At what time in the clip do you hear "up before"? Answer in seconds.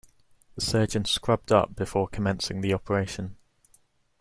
1.51-2.07